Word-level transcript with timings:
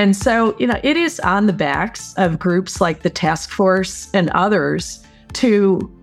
And 0.00 0.16
so, 0.16 0.56
you 0.58 0.66
know, 0.66 0.80
it 0.82 0.96
is 0.96 1.20
on 1.20 1.46
the 1.46 1.52
backs 1.52 2.14
of 2.16 2.38
groups 2.38 2.80
like 2.80 3.02
the 3.02 3.10
task 3.10 3.50
force 3.50 4.08
and 4.14 4.30
others 4.30 5.04
to 5.34 5.94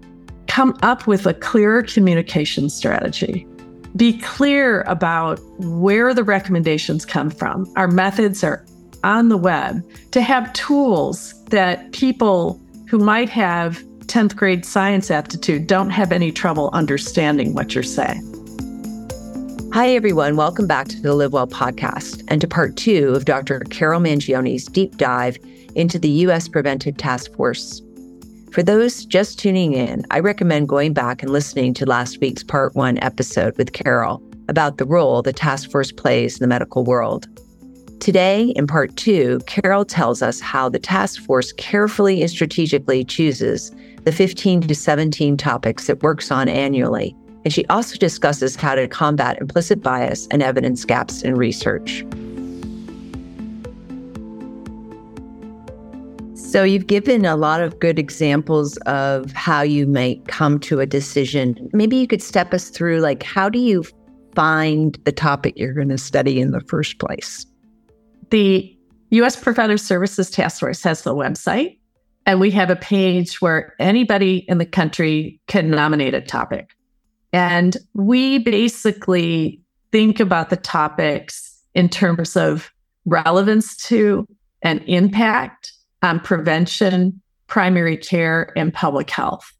come 0.45 0.77
up 0.83 1.07
with 1.07 1.25
a 1.25 1.33
clearer 1.33 1.81
communication 1.81 2.69
strategy. 2.69 3.47
Be 3.95 4.19
clear 4.19 4.81
about 4.83 5.39
where 5.57 6.13
the 6.13 6.23
recommendations 6.23 7.07
come 7.07 7.31
from. 7.31 7.65
Our 7.75 7.87
methods 7.87 8.43
are 8.43 8.63
on 9.03 9.29
the 9.29 9.37
web 9.37 9.83
to 10.11 10.21
have 10.21 10.53
tools 10.53 11.33
that 11.45 11.91
people 11.91 12.61
who 12.87 12.99
might 12.99 13.29
have 13.29 13.83
10th 14.05 14.35
grade 14.35 14.63
science 14.63 15.09
aptitude 15.09 15.65
don't 15.65 15.89
have 15.89 16.11
any 16.11 16.31
trouble 16.31 16.69
understanding 16.71 17.55
what 17.55 17.73
you're 17.73 17.83
saying. 17.83 18.36
Hi, 19.73 19.89
everyone. 19.89 20.37
Welcome 20.37 20.65
back 20.65 20.87
to 20.87 21.01
the 21.01 21.13
Live 21.13 21.33
Well 21.33 21.45
podcast 21.45 22.23
and 22.29 22.39
to 22.39 22.47
part 22.47 22.77
two 22.77 23.09
of 23.09 23.25
Dr. 23.25 23.59
Carol 23.69 23.99
Mangione's 23.99 24.65
deep 24.65 24.95
dive 24.95 25.37
into 25.75 25.99
the 25.99 26.09
U.S. 26.09 26.47
Preventive 26.47 26.95
Task 26.95 27.31
Force. 27.35 27.81
For 28.53 28.63
those 28.63 29.05
just 29.05 29.37
tuning 29.37 29.73
in, 29.73 30.05
I 30.09 30.21
recommend 30.21 30.69
going 30.69 30.93
back 30.93 31.21
and 31.21 31.31
listening 31.31 31.73
to 31.75 31.85
last 31.85 32.21
week's 32.21 32.43
part 32.43 32.75
one 32.75 32.97
episode 32.99 33.57
with 33.57 33.73
Carol 33.73 34.23
about 34.47 34.77
the 34.77 34.85
role 34.85 35.21
the 35.21 35.33
task 35.33 35.69
force 35.69 35.91
plays 35.91 36.37
in 36.37 36.43
the 36.43 36.47
medical 36.47 36.85
world. 36.85 37.27
Today, 37.99 38.53
in 38.55 38.67
part 38.67 38.95
two, 38.95 39.41
Carol 39.47 39.83
tells 39.83 40.21
us 40.21 40.39
how 40.39 40.69
the 40.69 40.79
task 40.79 41.21
force 41.21 41.51
carefully 41.51 42.21
and 42.21 42.31
strategically 42.31 43.03
chooses 43.03 43.71
the 44.05 44.13
15 44.13 44.61
to 44.61 44.73
17 44.73 45.35
topics 45.35 45.89
it 45.89 46.01
works 46.01 46.31
on 46.31 46.47
annually. 46.47 47.13
And 47.47 47.53
she 47.53 47.65
also 47.67 47.95
discusses 47.95 48.57
how 48.57 48.75
to 48.75 48.89
combat 48.89 49.37
implicit 49.39 49.81
bias 49.81 50.27
and 50.31 50.43
evidence 50.43 50.83
gaps 50.83 51.21
in 51.21 51.35
research. 51.35 52.05
So, 56.35 56.65
you've 56.65 56.87
given 56.87 57.23
a 57.23 57.37
lot 57.37 57.61
of 57.61 57.79
good 57.79 57.97
examples 57.97 58.75
of 58.79 59.31
how 59.31 59.61
you 59.61 59.87
might 59.87 60.27
come 60.27 60.59
to 60.59 60.81
a 60.81 60.85
decision. 60.85 61.69
Maybe 61.71 61.95
you 61.95 62.05
could 62.05 62.21
step 62.21 62.53
us 62.53 62.67
through, 62.67 62.99
like, 62.99 63.23
how 63.23 63.47
do 63.47 63.59
you 63.59 63.85
find 64.35 64.99
the 65.05 65.13
topic 65.13 65.53
you're 65.55 65.73
going 65.73 65.87
to 65.87 65.97
study 65.97 66.41
in 66.41 66.51
the 66.51 66.59
first 66.59 66.99
place? 66.99 67.45
The 68.29 68.77
U.S. 69.11 69.37
Preventive 69.37 69.79
Services 69.79 70.29
Task 70.29 70.59
Force 70.59 70.83
has 70.83 71.03
the 71.03 71.15
website, 71.15 71.77
and 72.25 72.41
we 72.41 72.51
have 72.51 72.69
a 72.69 72.75
page 72.75 73.41
where 73.41 73.73
anybody 73.79 74.43
in 74.49 74.57
the 74.57 74.65
country 74.65 75.39
can 75.47 75.69
nominate 75.69 76.13
a 76.13 76.19
topic. 76.19 76.73
And 77.33 77.77
we 77.93 78.39
basically 78.39 79.61
think 79.91 80.19
about 80.19 80.49
the 80.49 80.57
topics 80.57 81.61
in 81.73 81.89
terms 81.89 82.35
of 82.35 82.71
relevance 83.05 83.75
to 83.77 84.27
and 84.61 84.83
impact 84.87 85.73
on 86.01 86.19
prevention, 86.19 87.21
primary 87.47 87.97
care, 87.97 88.51
and 88.55 88.73
public 88.73 89.09
health. 89.09 89.51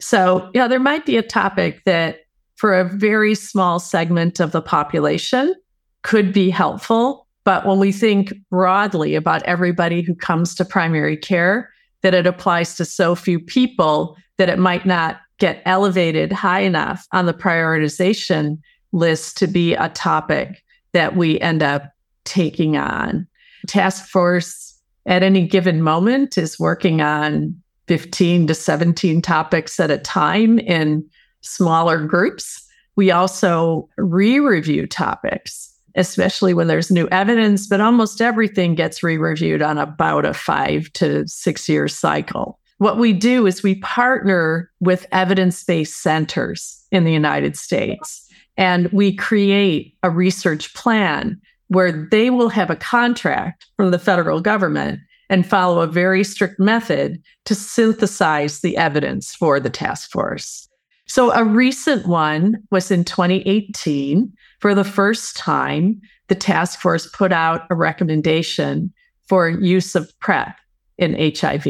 So, 0.00 0.50
yeah, 0.54 0.68
there 0.68 0.80
might 0.80 1.06
be 1.06 1.16
a 1.16 1.22
topic 1.22 1.82
that 1.84 2.20
for 2.56 2.78
a 2.78 2.84
very 2.84 3.34
small 3.34 3.78
segment 3.78 4.40
of 4.40 4.52
the 4.52 4.62
population 4.62 5.54
could 6.02 6.32
be 6.32 6.50
helpful. 6.50 7.26
But 7.44 7.66
when 7.66 7.78
we 7.78 7.92
think 7.92 8.32
broadly 8.50 9.14
about 9.14 9.42
everybody 9.44 10.02
who 10.02 10.14
comes 10.14 10.54
to 10.56 10.64
primary 10.64 11.16
care, 11.16 11.70
that 12.02 12.14
it 12.14 12.26
applies 12.26 12.76
to 12.76 12.84
so 12.84 13.14
few 13.14 13.40
people 13.40 14.16
that 14.36 14.48
it 14.48 14.58
might 14.58 14.86
not 14.86 15.20
get 15.38 15.62
elevated 15.64 16.32
high 16.32 16.60
enough 16.60 17.06
on 17.12 17.26
the 17.26 17.34
prioritization 17.34 18.58
list 18.92 19.36
to 19.38 19.46
be 19.46 19.74
a 19.74 19.88
topic 19.90 20.62
that 20.92 21.16
we 21.16 21.40
end 21.40 21.62
up 21.62 21.92
taking 22.24 22.76
on. 22.76 23.26
Task 23.66 24.06
force 24.06 24.78
at 25.06 25.22
any 25.22 25.46
given 25.46 25.82
moment 25.82 26.36
is 26.36 26.58
working 26.58 27.00
on 27.00 27.54
15 27.86 28.46
to 28.48 28.54
17 28.54 29.22
topics 29.22 29.80
at 29.80 29.90
a 29.90 29.98
time 29.98 30.58
in 30.58 31.04
smaller 31.40 32.04
groups. 32.04 32.66
We 32.96 33.10
also 33.10 33.88
re 33.96 34.38
review 34.38 34.86
topics 34.86 35.68
especially 35.98 36.54
when 36.54 36.68
there's 36.68 36.92
new 36.92 37.08
evidence, 37.08 37.66
but 37.66 37.80
almost 37.80 38.20
everything 38.20 38.74
gets 38.76 39.02
re 39.02 39.18
reviewed 39.18 39.60
on 39.60 39.78
about 39.78 40.24
a 40.24 40.32
five 40.32 40.90
to 40.94 41.26
six 41.26 41.68
year 41.68 41.88
cycle. 41.88 42.58
What 42.78 42.98
we 42.98 43.12
do 43.12 43.46
is 43.46 43.62
we 43.62 43.76
partner 43.76 44.70
with 44.80 45.06
evidence 45.12 45.62
based 45.64 46.00
centers 46.02 46.86
in 46.90 47.04
the 47.04 47.12
United 47.12 47.56
States 47.56 48.28
and 48.56 48.90
we 48.92 49.14
create 49.14 49.94
a 50.02 50.10
research 50.10 50.74
plan 50.74 51.40
where 51.68 51.92
they 52.10 52.30
will 52.30 52.48
have 52.48 52.70
a 52.70 52.76
contract 52.76 53.66
from 53.76 53.90
the 53.90 53.98
federal 53.98 54.40
government 54.40 55.00
and 55.30 55.46
follow 55.46 55.80
a 55.80 55.86
very 55.86 56.24
strict 56.24 56.58
method 56.58 57.22
to 57.44 57.54
synthesize 57.54 58.60
the 58.60 58.76
evidence 58.76 59.34
for 59.34 59.60
the 59.60 59.70
task 59.70 60.10
force. 60.10 60.68
So, 61.06 61.32
a 61.32 61.44
recent 61.44 62.06
one 62.06 62.56
was 62.70 62.90
in 62.90 63.04
2018 63.04 64.32
for 64.60 64.74
the 64.74 64.84
first 64.84 65.36
time, 65.36 66.00
the 66.28 66.34
task 66.34 66.80
force 66.80 67.06
put 67.06 67.32
out 67.32 67.66
a 67.70 67.74
recommendation 67.74 68.92
for 69.26 69.48
use 69.48 69.94
of 69.94 70.12
PrEP 70.20 70.54
in 70.98 71.34
HIV. 71.34 71.66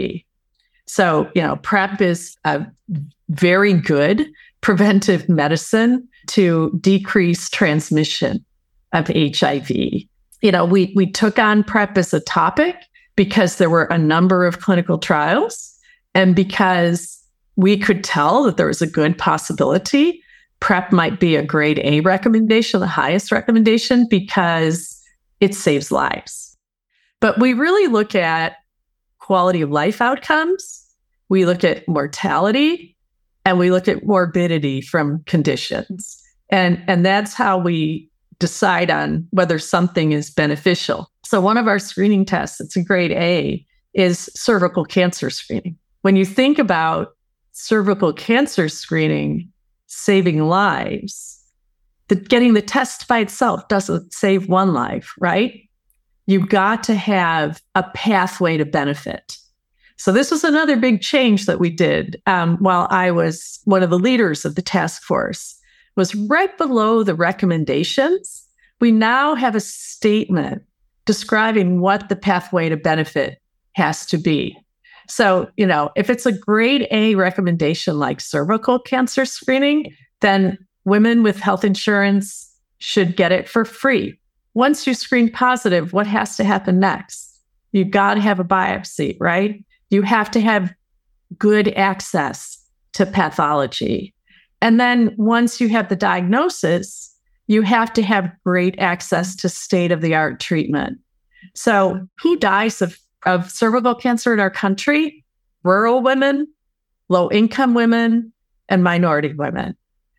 So, 0.88 1.30
you 1.34 1.42
know, 1.42 1.56
PrEP 1.56 2.00
is 2.00 2.36
a 2.44 2.66
very 3.28 3.74
good 3.74 4.26
preventive 4.60 5.28
medicine 5.28 6.08
to 6.28 6.76
decrease 6.80 7.48
transmission 7.50 8.44
of 8.92 9.08
HIV. 9.08 9.70
You 9.70 10.52
know, 10.52 10.64
we 10.64 10.92
we 10.96 11.10
took 11.10 11.38
on 11.38 11.62
PrEP 11.62 11.96
as 11.98 12.14
a 12.14 12.20
topic 12.20 12.76
because 13.16 13.56
there 13.56 13.70
were 13.70 13.84
a 13.84 13.98
number 13.98 14.46
of 14.46 14.60
clinical 14.60 14.98
trials 14.98 15.76
and 16.14 16.34
because 16.34 17.16
we 17.56 17.76
could 17.76 18.02
tell 18.02 18.44
that 18.44 18.56
there 18.56 18.68
was 18.68 18.82
a 18.82 18.86
good 18.86 19.18
possibility 19.18 20.22
PrEP 20.60 20.92
might 20.92 21.20
be 21.20 21.36
a 21.36 21.42
grade 21.42 21.80
A 21.84 22.00
recommendation, 22.00 22.80
the 22.80 22.86
highest 22.86 23.30
recommendation, 23.30 24.06
because 24.08 25.00
it 25.40 25.54
saves 25.54 25.92
lives. 25.92 26.56
But 27.20 27.38
we 27.38 27.52
really 27.52 27.90
look 27.90 28.14
at 28.14 28.56
quality 29.28 29.60
of 29.60 29.70
life 29.70 30.00
outcomes, 30.00 30.86
we 31.28 31.44
look 31.44 31.62
at 31.62 31.86
mortality, 31.86 32.96
and 33.44 33.58
we 33.58 33.70
look 33.70 33.86
at 33.86 34.06
morbidity 34.06 34.80
from 34.80 35.22
conditions. 35.24 36.18
And, 36.48 36.82
and 36.88 37.04
that's 37.04 37.34
how 37.34 37.58
we 37.58 38.10
decide 38.38 38.90
on 38.90 39.28
whether 39.30 39.58
something 39.58 40.12
is 40.12 40.30
beneficial. 40.30 41.10
So, 41.26 41.42
one 41.42 41.58
of 41.58 41.66
our 41.66 41.78
screening 41.78 42.24
tests, 42.24 42.58
it's 42.58 42.74
a 42.74 42.82
grade 42.82 43.12
A, 43.12 43.62
is 43.92 44.30
cervical 44.34 44.86
cancer 44.86 45.28
screening. 45.28 45.76
When 46.00 46.16
you 46.16 46.24
think 46.24 46.58
about 46.58 47.14
cervical 47.52 48.14
cancer 48.14 48.70
screening, 48.70 49.52
saving 49.88 50.42
lives. 50.44 51.34
The, 52.08 52.14
getting 52.14 52.54
the 52.54 52.62
test 52.62 53.06
by 53.08 53.18
itself 53.18 53.68
doesn't 53.68 54.14
save 54.14 54.48
one 54.48 54.72
life, 54.72 55.12
right? 55.18 55.67
You've 56.28 56.50
got 56.50 56.84
to 56.84 56.94
have 56.94 57.62
a 57.74 57.82
pathway 57.94 58.58
to 58.58 58.66
benefit. 58.66 59.38
So 59.96 60.12
this 60.12 60.30
was 60.30 60.44
another 60.44 60.76
big 60.76 61.00
change 61.00 61.46
that 61.46 61.58
we 61.58 61.70
did 61.70 62.20
um, 62.26 62.58
while 62.58 62.86
I 62.90 63.10
was 63.10 63.60
one 63.64 63.82
of 63.82 63.88
the 63.88 63.98
leaders 63.98 64.44
of 64.44 64.54
the 64.54 64.62
task 64.62 65.02
force. 65.02 65.58
Was 65.96 66.14
right 66.14 66.56
below 66.58 67.02
the 67.02 67.14
recommendations. 67.14 68.46
We 68.78 68.92
now 68.92 69.34
have 69.36 69.56
a 69.56 69.60
statement 69.60 70.62
describing 71.06 71.80
what 71.80 72.10
the 72.10 72.14
pathway 72.14 72.68
to 72.68 72.76
benefit 72.76 73.40
has 73.72 74.04
to 74.06 74.18
be. 74.18 74.54
So, 75.08 75.48
you 75.56 75.66
know, 75.66 75.90
if 75.96 76.10
it's 76.10 76.26
a 76.26 76.32
grade 76.32 76.86
A 76.90 77.14
recommendation 77.14 77.98
like 77.98 78.20
cervical 78.20 78.78
cancer 78.78 79.24
screening, 79.24 79.94
then 80.20 80.58
women 80.84 81.22
with 81.22 81.40
health 81.40 81.64
insurance 81.64 82.54
should 82.76 83.16
get 83.16 83.32
it 83.32 83.48
for 83.48 83.64
free. 83.64 84.17
Once 84.58 84.88
you 84.88 84.92
screen 84.92 85.30
positive, 85.30 85.92
what 85.92 86.04
has 86.04 86.36
to 86.36 86.42
happen 86.42 86.80
next? 86.80 87.38
You've 87.70 87.92
got 87.92 88.14
to 88.14 88.20
have 88.20 88.40
a 88.40 88.44
biopsy, 88.44 89.16
right? 89.20 89.64
You 89.88 90.02
have 90.02 90.32
to 90.32 90.40
have 90.40 90.74
good 91.38 91.68
access 91.74 92.58
to 92.94 93.06
pathology. 93.06 94.12
And 94.60 94.80
then 94.80 95.14
once 95.16 95.60
you 95.60 95.68
have 95.68 95.88
the 95.88 95.94
diagnosis, 95.94 97.14
you 97.46 97.62
have 97.62 97.92
to 97.92 98.02
have 98.02 98.32
great 98.44 98.76
access 98.80 99.36
to 99.36 99.48
state 99.48 99.92
of 99.92 100.00
the 100.00 100.16
art 100.16 100.40
treatment. 100.40 100.98
So, 101.54 102.08
who 102.20 102.36
dies 102.36 102.82
of 102.82 102.98
of 103.26 103.52
cervical 103.52 103.94
cancer 103.94 104.34
in 104.34 104.40
our 104.40 104.50
country 104.50 105.24
rural 105.62 106.02
women, 106.02 106.48
low 107.08 107.30
income 107.30 107.74
women, 107.74 108.32
and 108.68 108.82
minority 108.82 109.34
women. 109.34 109.76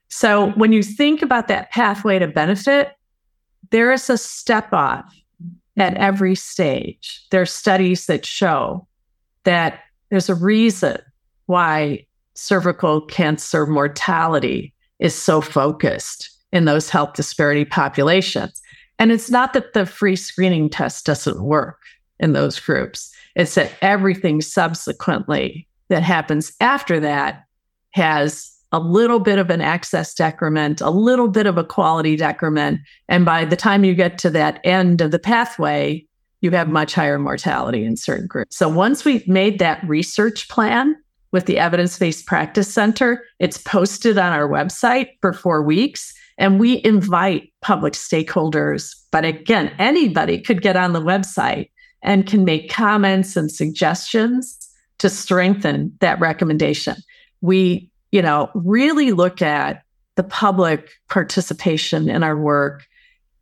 So 0.07 0.51
when 0.51 0.71
you 0.71 0.81
think 0.81 1.21
about 1.21 1.49
that 1.49 1.71
pathway 1.71 2.19
to 2.19 2.27
benefit, 2.27 2.93
there 3.71 3.91
is 3.91 4.09
a 4.09 4.17
step 4.17 4.73
off 4.73 5.13
at 5.77 5.95
every 5.95 6.35
stage. 6.35 7.25
There 7.31 7.41
are 7.41 7.45
studies 7.45 8.05
that 8.07 8.25
show 8.25 8.87
that 9.43 9.81
there's 10.09 10.29
a 10.29 10.35
reason 10.35 10.97
why 11.45 12.05
cervical 12.35 13.01
cancer 13.01 13.65
mortality 13.65 14.73
is 14.99 15.15
so 15.15 15.41
focused 15.41 16.29
in 16.51 16.65
those 16.65 16.89
health 16.89 17.13
disparity 17.13 17.65
populations. 17.65 18.61
And 18.97 19.11
it's 19.11 19.29
not 19.29 19.53
that 19.53 19.73
the 19.73 19.85
free 19.85 20.15
screening 20.15 20.69
test 20.69 21.05
doesn't 21.05 21.41
work 21.41 21.79
in 22.19 22.33
those 22.33 22.59
groups, 22.59 23.13
it's 23.35 23.55
that 23.55 23.71
everything 23.81 24.41
subsequently 24.41 25.67
that 25.87 26.03
happens 26.03 26.51
after 26.59 26.99
that 26.99 27.43
has 27.91 28.58
a 28.71 28.79
little 28.79 29.19
bit 29.19 29.39
of 29.39 29.49
an 29.49 29.61
access 29.61 30.13
decrement, 30.13 30.81
a 30.81 30.89
little 30.89 31.27
bit 31.27 31.47
of 31.47 31.57
a 31.57 31.63
quality 31.63 32.15
decrement. 32.15 32.79
And 33.07 33.25
by 33.25 33.45
the 33.45 33.55
time 33.55 33.83
you 33.83 33.95
get 33.95 34.17
to 34.19 34.29
that 34.31 34.59
end 34.63 35.01
of 35.01 35.11
the 35.11 35.19
pathway, 35.19 36.05
you 36.41 36.51
have 36.51 36.69
much 36.69 36.93
higher 36.93 37.19
mortality 37.19 37.83
in 37.83 37.97
certain 37.97 38.27
groups. 38.27 38.55
So 38.55 38.69
once 38.69 39.03
we've 39.03 39.27
made 39.27 39.59
that 39.59 39.83
research 39.87 40.47
plan 40.49 40.95
with 41.31 41.45
the 41.45 41.57
Evidence 41.59 41.97
Based 41.97 42.25
Practice 42.25 42.73
Center, 42.73 43.23
it's 43.39 43.57
posted 43.57 44.17
on 44.17 44.31
our 44.31 44.47
website 44.47 45.09
for 45.21 45.33
four 45.33 45.63
weeks. 45.63 46.13
And 46.37 46.59
we 46.59 46.81
invite 46.85 47.51
public 47.61 47.93
stakeholders. 47.93 48.95
But 49.11 49.25
again, 49.25 49.73
anybody 49.77 50.39
could 50.39 50.61
get 50.61 50.77
on 50.77 50.93
the 50.93 51.01
website 51.01 51.69
and 52.01 52.25
can 52.25 52.45
make 52.45 52.71
comments 52.71 53.35
and 53.35 53.51
suggestions 53.51 54.57
to 54.99 55.09
strengthen 55.09 55.93
that 55.99 56.19
recommendation. 56.19 56.95
We, 57.41 57.88
you 58.11 58.21
know, 58.21 58.49
really 58.53 59.11
look 59.11 59.41
at 59.41 59.83
the 60.15 60.23
public 60.23 60.89
participation 61.09 62.09
in 62.09 62.23
our 62.23 62.37
work, 62.37 62.85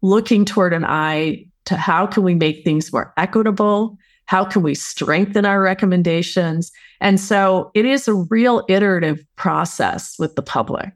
looking 0.01 0.45
toward 0.45 0.73
an 0.73 0.85
eye 0.85 1.45
to 1.65 1.75
how 1.75 2.05
can 2.07 2.23
we 2.23 2.35
make 2.35 2.63
things 2.63 2.91
more 2.93 3.13
equitable? 3.17 3.97
How 4.25 4.43
can 4.45 4.61
we 4.61 4.75
strengthen 4.75 5.45
our 5.45 5.61
recommendations? 5.61 6.71
And 7.01 7.19
so 7.19 7.71
it 7.73 7.85
is 7.85 8.07
a 8.07 8.13
real 8.13 8.65
iterative 8.67 9.23
process 9.37 10.17
with 10.19 10.35
the 10.35 10.41
public. 10.41 10.91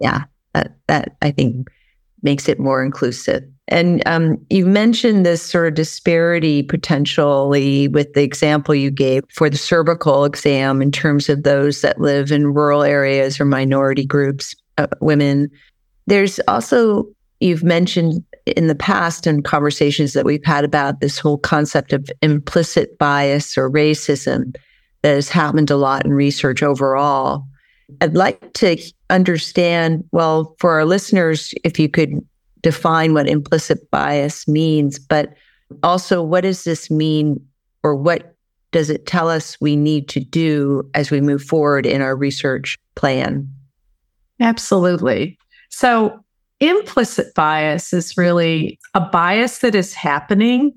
Yeah, 0.00 0.24
that, 0.54 0.76
that 0.86 1.16
I 1.20 1.32
think 1.32 1.68
makes 2.22 2.48
it 2.48 2.58
more 2.58 2.82
inclusive. 2.82 3.42
And 3.68 4.02
um, 4.06 4.36
you 4.50 4.66
mentioned 4.66 5.24
this 5.24 5.42
sort 5.42 5.68
of 5.68 5.74
disparity 5.74 6.62
potentially 6.62 7.86
with 7.88 8.12
the 8.14 8.22
example 8.22 8.74
you 8.74 8.90
gave 8.90 9.22
for 9.32 9.48
the 9.48 9.56
cervical 9.56 10.24
exam 10.24 10.82
in 10.82 10.90
terms 10.90 11.28
of 11.28 11.44
those 11.44 11.80
that 11.82 12.00
live 12.00 12.32
in 12.32 12.52
rural 12.52 12.82
areas 12.82 13.38
or 13.38 13.44
minority 13.44 14.04
groups, 14.04 14.56
uh, 14.78 14.88
women. 15.00 15.48
There's 16.06 16.40
also, 16.48 17.04
you've 17.38 17.62
mentioned 17.62 18.24
in 18.46 18.66
the 18.66 18.74
past 18.74 19.26
and 19.26 19.44
conversations 19.44 20.14
that 20.14 20.24
we've 20.24 20.44
had 20.44 20.64
about 20.64 21.00
this 21.00 21.18
whole 21.18 21.38
concept 21.38 21.92
of 21.92 22.10
implicit 22.22 22.98
bias 22.98 23.56
or 23.56 23.70
racism 23.70 24.56
that 25.02 25.14
has 25.14 25.28
happened 25.28 25.70
a 25.70 25.76
lot 25.76 26.04
in 26.04 26.12
research 26.12 26.62
overall. 26.62 27.44
I'd 28.00 28.16
like 28.16 28.52
to 28.54 28.76
understand, 29.10 30.04
well, 30.12 30.56
for 30.58 30.72
our 30.72 30.84
listeners, 30.84 31.52
if 31.64 31.78
you 31.78 31.88
could 31.88 32.14
define 32.62 33.14
what 33.14 33.28
implicit 33.28 33.90
bias 33.90 34.46
means, 34.46 34.98
but 34.98 35.34
also 35.82 36.22
what 36.22 36.42
does 36.42 36.64
this 36.64 36.90
mean 36.90 37.44
or 37.82 37.94
what 37.94 38.34
does 38.72 38.90
it 38.90 39.06
tell 39.06 39.28
us 39.28 39.60
we 39.60 39.76
need 39.76 40.08
to 40.08 40.20
do 40.20 40.88
as 40.94 41.10
we 41.10 41.20
move 41.20 41.42
forward 41.42 41.86
in 41.86 42.02
our 42.02 42.14
research 42.14 42.76
plan? 42.94 43.48
Absolutely. 44.40 45.38
So, 45.70 46.18
implicit 46.60 47.34
bias 47.34 47.92
is 47.92 48.16
really 48.16 48.78
a 48.94 49.00
bias 49.00 49.58
that 49.58 49.74
is 49.74 49.94
happening, 49.94 50.74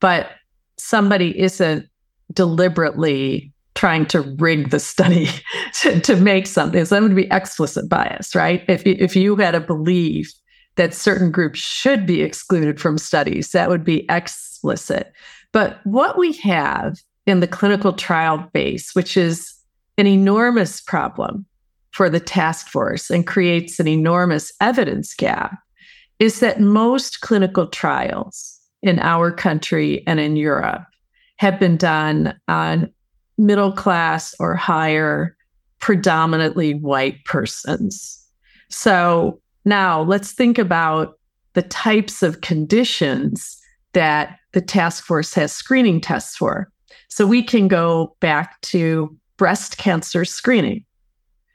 but 0.00 0.30
somebody 0.76 1.38
isn't 1.38 1.86
deliberately 2.32 3.52
trying 3.78 4.04
to 4.04 4.22
rig 4.38 4.70
the 4.70 4.80
study 4.80 5.28
to, 5.72 6.00
to 6.00 6.16
make 6.16 6.48
something. 6.48 6.84
So 6.84 6.96
that 6.96 7.02
would 7.02 7.14
be 7.14 7.28
explicit 7.30 7.88
bias, 7.88 8.34
right? 8.34 8.64
If 8.68 8.82
if 8.84 9.14
you 9.14 9.36
had 9.36 9.54
a 9.54 9.60
belief 9.60 10.32
that 10.74 10.94
certain 10.94 11.30
groups 11.30 11.58
should 11.58 12.06
be 12.06 12.22
excluded 12.22 12.80
from 12.80 12.98
studies. 12.98 13.50
That 13.50 13.68
would 13.68 13.84
be 13.84 14.06
explicit. 14.08 15.12
But 15.52 15.80
what 15.84 16.16
we 16.16 16.32
have 16.34 16.98
in 17.26 17.40
the 17.40 17.48
clinical 17.48 17.92
trial 17.92 18.48
base, 18.52 18.94
which 18.94 19.16
is 19.16 19.52
an 19.96 20.06
enormous 20.06 20.80
problem 20.80 21.44
for 21.90 22.08
the 22.08 22.20
task 22.20 22.68
force 22.68 23.10
and 23.10 23.26
creates 23.26 23.80
an 23.80 23.88
enormous 23.88 24.52
evidence 24.60 25.14
gap, 25.14 25.58
is 26.20 26.40
that 26.40 26.60
most 26.60 27.20
clinical 27.20 27.66
trials 27.66 28.58
in 28.82 29.00
our 29.00 29.32
country 29.32 30.04
and 30.06 30.20
in 30.20 30.36
Europe 30.36 30.84
have 31.38 31.58
been 31.58 31.76
done 31.76 32.38
on 32.46 32.92
middle 33.38 33.72
class 33.72 34.34
or 34.38 34.54
higher, 34.54 35.36
predominantly 35.78 36.74
white 36.74 37.24
persons. 37.24 38.22
So 38.68 39.40
now, 39.64 40.02
let's 40.02 40.32
think 40.32 40.58
about 40.58 41.18
the 41.54 41.62
types 41.62 42.22
of 42.22 42.40
conditions 42.40 43.58
that 43.92 44.38
the 44.52 44.60
task 44.60 45.04
force 45.04 45.34
has 45.34 45.52
screening 45.52 46.00
tests 46.00 46.36
for. 46.36 46.70
So 47.08 47.26
we 47.26 47.42
can 47.42 47.68
go 47.68 48.16
back 48.20 48.60
to 48.62 49.16
breast 49.36 49.78
cancer 49.78 50.24
screening. 50.24 50.84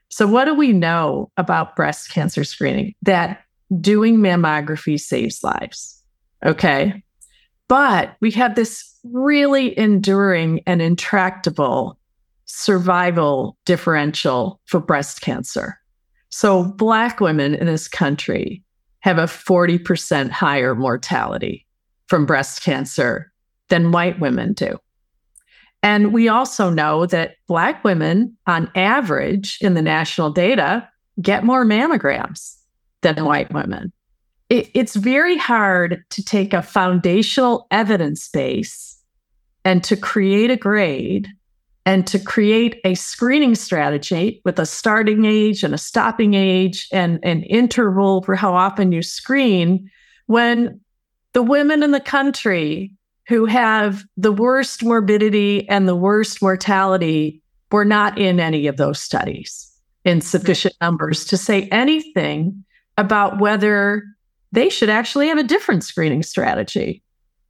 So, 0.10 0.28
what 0.28 0.46
do 0.46 0.54
we 0.54 0.74
know 0.74 1.32
about 1.38 1.76
breast 1.76 2.12
cancer 2.12 2.44
screening? 2.44 2.94
That 3.02 3.42
doing 3.82 4.18
mammography 4.18 5.00
saves 5.00 5.44
lives. 5.44 6.02
Okay. 6.46 7.04
But 7.68 8.16
we 8.22 8.32
have 8.32 8.56
this 8.56 8.93
really 9.04 9.78
enduring 9.78 10.62
and 10.66 10.82
intractable 10.82 12.00
survival 12.46 13.58
differential 13.66 14.62
for 14.66 14.80
breast 14.80 15.22
cancer. 15.22 15.80
So, 16.30 16.64
Black 16.64 17.20
women 17.20 17.54
in 17.54 17.68
this 17.68 17.88
country 17.88 18.64
have 19.02 19.18
a 19.18 19.24
40% 19.24 20.30
higher 20.30 20.76
mortality 20.76 21.66
from 22.08 22.26
breast 22.26 22.64
cancer 22.64 23.32
than 23.70 23.92
white 23.92 24.20
women 24.20 24.54
do. 24.54 24.80
And 25.84 26.14
we 26.14 26.30
also 26.30 26.70
know 26.70 27.06
that 27.08 27.36
Black 27.48 27.84
women, 27.84 28.38
on 28.48 28.72
average, 28.74 29.58
in 29.62 29.74
the 29.74 29.82
national 29.82 30.32
data, 30.32 30.88
get 31.22 31.44
more 31.44 31.66
mammograms 31.66 32.56
than 33.02 33.26
white 33.26 33.54
women. 33.54 33.92
It, 34.50 34.70
it's 34.74 34.96
very 34.96 35.38
hard 35.38 36.04
to 36.12 36.24
take 36.24 36.54
a 36.54 36.62
foundational 36.62 37.68
evidence 37.70 38.30
base 38.30 38.93
and 39.66 39.84
to 39.84 39.96
create 39.96 40.52
a 40.52 40.58
grade 40.58 41.28
and 41.86 42.08
to 42.08 42.20
create 42.20 42.80
a 42.86 42.96
screening 42.96 43.56
strategy 43.56 44.42
with 44.46 44.58
a 44.58 44.66
starting 44.66 45.26
age 45.26 45.64
and 45.64 45.74
a 45.74 45.78
stopping 45.78 46.34
age 46.34 46.88
and 46.92 47.20
an 47.24 47.44
interval 47.44 48.22
for 48.22 48.36
how 48.36 48.54
often 48.54 48.92
you 48.92 49.02
screen 49.02 49.90
when 50.28 50.80
the 51.34 51.44
women 51.44 51.84
in 51.84 51.92
the 51.92 52.00
country 52.00 52.94
who 53.28 53.46
have 53.46 54.04
the 54.18 54.32
worst 54.32 54.84
morbidity 54.84 55.68
and 55.70 55.88
the 55.88 55.96
worst 55.96 56.42
mortality 56.42 57.42
were 57.72 57.86
not 57.86 58.18
in 58.18 58.40
any 58.40 58.68
of 58.68 58.78
those 58.78 59.00
studies 59.00 59.70
in 60.06 60.22
sufficient 60.22 60.76
numbers 60.82 61.26
to 61.26 61.38
say 61.38 61.68
anything 61.70 62.64
about 62.98 63.40
whether 63.40 64.04
they 64.52 64.70
should 64.70 64.90
actually 64.90 65.28
have 65.28 65.38
a 65.38 65.44
different 65.44 65.84
screening 65.84 66.22
strategy, 66.22 67.02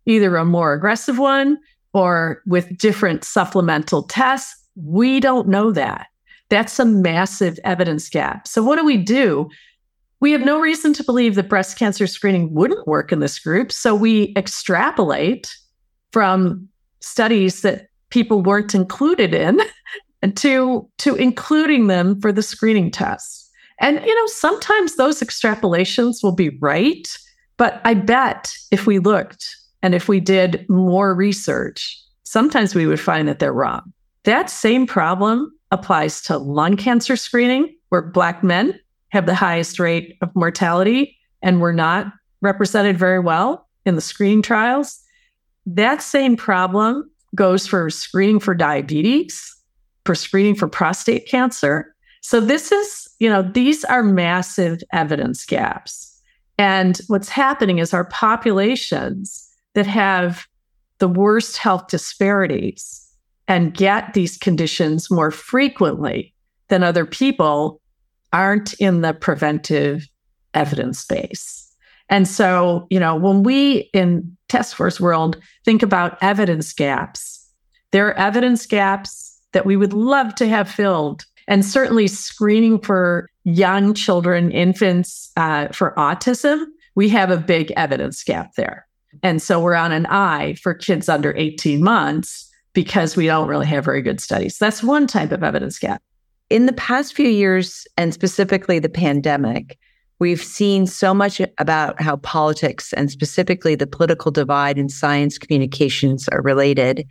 either 0.05 0.35
a 0.37 0.45
more 0.45 0.73
aggressive 0.73 1.17
one 1.17 1.57
or 1.93 2.41
with 2.45 2.77
different 2.77 3.23
supplemental 3.23 4.03
tests. 4.03 4.55
We 4.75 5.19
don't 5.19 5.47
know 5.47 5.71
that. 5.71 6.07
That's 6.49 6.79
a 6.79 6.85
massive 6.85 7.59
evidence 7.63 8.09
gap. 8.09 8.47
So, 8.47 8.63
what 8.63 8.77
do 8.77 8.85
we 8.85 8.97
do? 8.97 9.49
We 10.19 10.31
have 10.31 10.41
no 10.41 10.59
reason 10.59 10.93
to 10.93 11.03
believe 11.03 11.35
that 11.35 11.49
breast 11.49 11.77
cancer 11.77 12.07
screening 12.07 12.53
wouldn't 12.53 12.87
work 12.87 13.11
in 13.11 13.19
this 13.19 13.39
group. 13.39 13.71
So, 13.71 13.95
we 13.95 14.33
extrapolate 14.35 15.53
from 16.11 16.67
studies 16.99 17.61
that 17.61 17.87
people 18.09 18.41
weren't 18.41 18.75
included 18.75 19.33
in 19.33 19.59
and 20.21 20.35
to, 20.37 20.87
to 20.99 21.15
including 21.15 21.87
them 21.87 22.19
for 22.21 22.31
the 22.31 22.43
screening 22.43 22.91
tests. 22.91 23.49
And, 23.79 23.99
you 24.05 24.15
know, 24.15 24.27
sometimes 24.27 24.95
those 24.95 25.21
extrapolations 25.21 26.23
will 26.23 26.35
be 26.35 26.49
right. 26.61 27.07
But 27.57 27.81
I 27.83 27.95
bet 27.95 28.53
if 28.71 28.85
we 28.85 28.99
looked 28.99 29.55
and 29.83 29.93
if 29.93 30.07
we 30.07 30.21
did 30.21 30.65
more 30.69 31.13
research, 31.13 32.01
sometimes 32.23 32.73
we 32.73 32.87
would 32.87 33.01
find 33.01 33.27
that 33.27 33.39
they're 33.39 33.53
wrong. 33.53 33.93
That 34.23 34.49
same 34.49 34.87
problem 34.87 35.53
applies 35.71 36.21
to 36.23 36.37
lung 36.37 36.77
cancer 36.77 37.17
screening, 37.17 37.75
where 37.89 38.01
Black 38.01 38.43
men 38.43 38.79
have 39.09 39.25
the 39.25 39.35
highest 39.35 39.79
rate 39.79 40.17
of 40.21 40.33
mortality 40.35 41.17
and 41.41 41.59
were 41.59 41.73
not 41.73 42.07
represented 42.41 42.97
very 42.97 43.19
well 43.19 43.67
in 43.85 43.95
the 43.95 44.01
screening 44.01 44.41
trials. 44.41 44.99
That 45.65 46.01
same 46.01 46.37
problem 46.37 47.09
goes 47.35 47.67
for 47.67 47.89
screening 47.89 48.39
for 48.39 48.55
diabetes, 48.55 49.53
for 50.05 50.15
screening 50.15 50.55
for 50.55 50.67
prostate 50.67 51.27
cancer. 51.27 51.93
So, 52.21 52.39
this 52.39 52.71
is, 52.71 53.09
you 53.19 53.29
know, 53.29 53.41
these 53.41 53.83
are 53.85 54.03
massive 54.03 54.81
evidence 54.93 55.45
gaps. 55.45 56.09
And 56.57 56.99
what's 57.07 57.29
happening 57.29 57.79
is 57.79 57.93
our 57.93 58.05
populations 58.05 59.52
that 59.73 59.87
have 59.87 60.47
the 60.99 61.07
worst 61.07 61.57
health 61.57 61.87
disparities 61.87 62.99
and 63.47 63.73
get 63.73 64.13
these 64.13 64.37
conditions 64.37 65.11
more 65.11 65.31
frequently 65.31 66.33
than 66.69 66.83
other 66.83 67.05
people 67.05 67.81
aren't 68.31 68.73
in 68.75 69.01
the 69.01 69.13
preventive 69.13 70.07
evidence 70.53 71.05
base. 71.05 71.71
And 72.09 72.27
so, 72.27 72.87
you 72.89 72.99
know, 72.99 73.15
when 73.15 73.43
we 73.43 73.89
in 73.93 74.35
task 74.49 74.75
force 74.75 74.99
world 74.99 75.37
think 75.65 75.83
about 75.83 76.17
evidence 76.21 76.73
gaps, 76.73 77.49
there 77.91 78.07
are 78.07 78.17
evidence 78.17 78.65
gaps 78.65 79.39
that 79.51 79.65
we 79.65 79.75
would 79.75 79.93
love 79.93 80.35
to 80.35 80.47
have 80.47 80.69
filled. 80.69 81.25
And 81.47 81.65
certainly 81.65 82.07
screening 82.07 82.79
for 82.79 83.29
young 83.43 83.93
children, 83.93 84.51
infants 84.51 85.31
uh, 85.35 85.67
for 85.69 85.93
autism, 85.97 86.65
we 86.95 87.09
have 87.09 87.29
a 87.29 87.37
big 87.37 87.71
evidence 87.75 88.23
gap 88.23 88.53
there. 88.55 88.87
And 89.21 89.41
so 89.41 89.59
we're 89.59 89.75
on 89.75 89.91
an 89.91 90.05
eye 90.07 90.55
for 90.55 90.73
kids 90.73 91.09
under 91.09 91.35
18 91.35 91.83
months 91.83 92.49
because 92.73 93.15
we 93.15 93.27
don't 93.27 93.47
really 93.47 93.67
have 93.67 93.85
very 93.85 94.01
good 94.01 94.19
studies. 94.19 94.57
That's 94.57 94.83
one 94.83 95.07
type 95.07 95.31
of 95.31 95.43
evidence 95.43 95.77
gap. 95.77 96.01
In 96.49 96.65
the 96.65 96.73
past 96.73 97.15
few 97.15 97.29
years, 97.29 97.87
and 97.97 98.13
specifically 98.13 98.79
the 98.79 98.89
pandemic, 98.89 99.77
we've 100.19 100.43
seen 100.43 100.87
so 100.87 101.13
much 101.13 101.41
about 101.57 102.01
how 102.01 102.17
politics 102.17 102.93
and 102.93 103.11
specifically 103.11 103.75
the 103.75 103.87
political 103.87 104.31
divide 104.31 104.77
in 104.77 104.89
science 104.89 105.37
communications 105.37 106.27
are 106.29 106.41
related. 106.41 107.07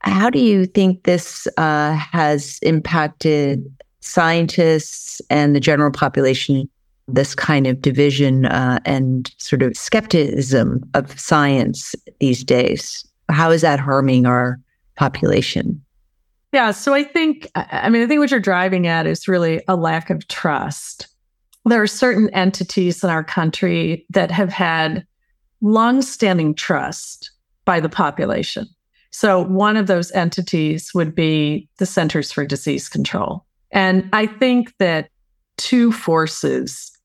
How 0.00 0.30
do 0.30 0.38
you 0.38 0.66
think 0.66 1.04
this 1.04 1.48
uh, 1.56 1.92
has 1.94 2.58
impacted 2.62 3.64
scientists 4.00 5.20
and 5.30 5.54
the 5.54 5.60
general 5.60 5.90
population? 5.90 6.68
This 7.08 7.34
kind 7.34 7.66
of 7.66 7.80
division 7.80 8.46
uh, 8.46 8.80
and 8.84 9.32
sort 9.38 9.62
of 9.62 9.76
skepticism 9.76 10.82
of 10.94 11.18
science 11.18 11.94
these 12.20 12.42
days. 12.42 13.06
How 13.28 13.50
is 13.50 13.62
that 13.62 13.80
harming 13.80 14.26
our 14.26 14.58
population? 14.96 15.82
Yeah. 16.52 16.70
So 16.70 16.94
I 16.94 17.04
think, 17.04 17.50
I 17.54 17.88
mean, 17.90 18.02
I 18.02 18.06
think 18.06 18.20
what 18.20 18.30
you're 18.30 18.40
driving 18.40 18.86
at 18.86 19.06
is 19.06 19.28
really 19.28 19.62
a 19.68 19.76
lack 19.76 20.10
of 20.10 20.26
trust. 20.28 21.06
There 21.64 21.82
are 21.82 21.86
certain 21.86 22.30
entities 22.30 23.04
in 23.04 23.10
our 23.10 23.24
country 23.24 24.06
that 24.10 24.30
have 24.30 24.50
had 24.50 25.06
longstanding 25.60 26.54
trust 26.54 27.30
by 27.64 27.80
the 27.80 27.88
population. 27.88 28.66
So 29.10 29.42
one 29.44 29.76
of 29.76 29.86
those 29.86 30.10
entities 30.12 30.92
would 30.94 31.14
be 31.14 31.68
the 31.78 31.86
Centers 31.86 32.32
for 32.32 32.44
Disease 32.44 32.88
Control. 32.88 33.44
And 33.70 34.08
I 34.12 34.26
think 34.26 34.74
that 34.78 35.10
two 35.56 35.90
forces 35.92 36.95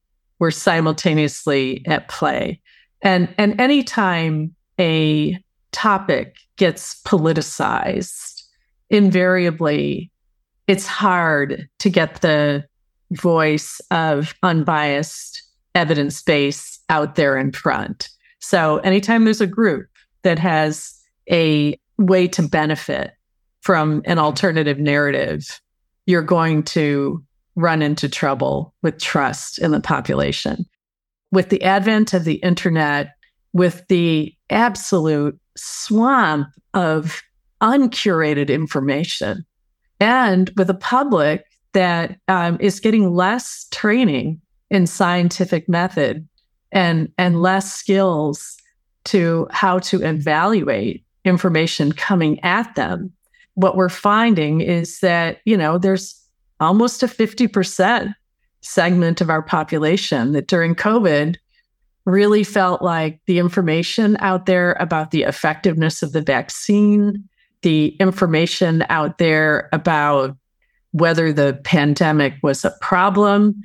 were 0.42 0.52
simultaneously 0.52 1.84
at 1.86 2.10
play. 2.10 2.60
And, 3.04 3.34
and 3.38 3.62
anytime 3.62 4.56
a 4.80 5.38
topic 5.72 6.38
gets 6.58 7.00
politicized, 7.04 8.42
invariably 8.90 10.12
it's 10.68 10.88
hard 10.88 11.70
to 11.80 11.90
get 11.92 12.22
the 12.22 12.66
voice 13.12 13.80
of 13.92 14.34
unbiased 14.42 15.44
evidence 15.76 16.24
base 16.24 16.80
out 16.90 17.16
there 17.16 17.38
in 17.38 17.52
front. 17.52 18.10
So 18.40 18.78
anytime 18.80 19.26
there's 19.26 19.42
a 19.42 19.48
group 19.48 19.88
that 20.24 20.40
has 20.40 21.00
a 21.30 21.78
way 22.00 22.28
to 22.30 22.42
benefit 22.42 23.12
from 23.62 24.02
an 24.06 24.18
alternative 24.18 24.80
narrative, 24.80 25.62
you're 26.08 26.24
going 26.24 26.64
to 26.64 27.24
run 27.56 27.82
into 27.82 28.08
trouble 28.08 28.74
with 28.82 29.00
trust 29.00 29.60
in 29.60 29.72
the 29.72 29.80
population. 29.80 30.66
With 31.32 31.50
the 31.50 31.64
advent 31.64 32.14
of 32.14 32.26
the 32.26 32.36
internet, 32.36 33.16
with 33.54 33.86
the 33.88 34.34
absolute 34.50 35.40
swamp 35.56 36.48
of 36.74 37.22
uncurated 37.62 38.50
information, 38.50 39.46
and 40.00 40.52
with 40.58 40.70
a 40.70 40.76
public 40.76 41.46
that 41.74 42.18
um, 42.28 42.58
is 42.60 42.80
getting 42.80 43.14
less 43.14 43.68
training 43.72 44.42
in 44.70 44.88
scientific 44.88 45.70
method 45.70 46.28
and 46.72 47.12
and 47.18 47.42
less 47.42 47.74
skills 47.74 48.58
to 49.04 49.48
how 49.52 49.80
to 49.80 50.02
evaluate 50.02 51.04
information 51.24 51.92
coming 51.92 52.40
at 52.42 52.76
them 52.76 53.14
what 53.56 53.76
we're 53.76 53.90
finding 53.90 54.62
is 54.62 55.00
that 55.00 55.40
you 55.46 55.58
know 55.58 55.78
there's 55.78 56.21
almost 56.62 57.04
a 57.04 57.08
50% 57.08 58.14
segment 58.62 59.20
of 59.20 59.30
our 59.30 59.42
population 59.42 60.32
that 60.32 60.48
during 60.48 60.76
covid 60.76 61.36
really 62.06 62.44
felt 62.44 62.82
like 62.82 63.20
the 63.26 63.40
information 63.40 64.16
out 64.20 64.46
there 64.46 64.74
about 64.80 65.12
the 65.12 65.24
effectiveness 65.24 66.02
of 66.02 66.14
the 66.14 66.22
vaccine 66.22 67.28
the 67.62 67.90
information 68.00 68.84
out 68.90 69.18
there 69.18 69.70
about 69.72 70.36
whether 70.92 71.32
the 71.32 71.60
pandemic 71.64 72.34
was 72.42 72.66
a 72.66 72.76
problem 72.82 73.62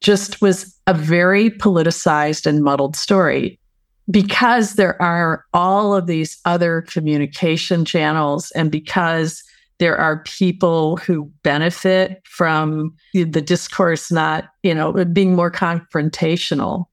just 0.00 0.40
was 0.40 0.76
a 0.86 0.94
very 0.94 1.50
politicized 1.50 2.46
and 2.46 2.62
muddled 2.62 2.96
story. 2.96 3.58
Because 4.10 4.74
there 4.74 5.00
are 5.00 5.44
all 5.52 5.94
of 5.94 6.06
these 6.06 6.38
other 6.44 6.82
communication 6.82 7.84
channels 7.84 8.50
and 8.52 8.70
because 8.70 9.42
there 9.80 9.98
are 9.98 10.22
people 10.22 10.98
who 10.98 11.24
benefit 11.42 12.22
from 12.24 12.94
the 13.12 13.42
discourse 13.42 14.12
not 14.12 14.50
you 14.62 14.74
know 14.74 15.04
being 15.06 15.34
more 15.34 15.50
confrontational 15.50 16.84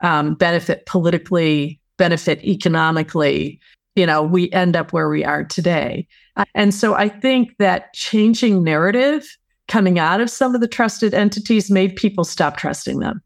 um, 0.00 0.34
benefit 0.34 0.84
politically 0.86 1.80
benefit 1.96 2.42
economically 2.44 3.60
you 3.94 4.04
know 4.04 4.22
we 4.22 4.50
end 4.50 4.74
up 4.74 4.92
where 4.92 5.08
we 5.08 5.24
are 5.24 5.44
today 5.44 6.08
and 6.54 6.74
so 6.74 6.94
I 6.94 7.08
think 7.08 7.56
that 7.58 7.92
changing 7.94 8.62
narrative 8.62 9.36
coming 9.68 9.98
out 9.98 10.20
of 10.20 10.30
some 10.30 10.54
of 10.54 10.60
the 10.60 10.68
trusted 10.68 11.14
entities 11.14 11.70
made 11.70 11.96
people 11.96 12.24
stop 12.24 12.56
trusting 12.56 12.98
them. 12.98 13.22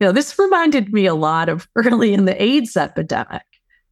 You 0.00 0.06
know, 0.06 0.12
this 0.12 0.38
reminded 0.38 0.92
me 0.92 1.06
a 1.06 1.14
lot 1.14 1.48
of 1.48 1.68
early 1.76 2.12
in 2.12 2.24
the 2.24 2.40
AIDS 2.42 2.76
epidemic, 2.76 3.42